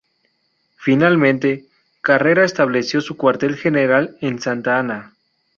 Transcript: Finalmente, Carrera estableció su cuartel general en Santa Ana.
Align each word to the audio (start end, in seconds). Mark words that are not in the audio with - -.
Finalmente, 0.77 1.67
Carrera 2.01 2.43
estableció 2.43 3.01
su 3.01 3.17
cuartel 3.17 3.55
general 3.55 4.17
en 4.21 4.41
Santa 4.41 4.79
Ana. 4.79 5.13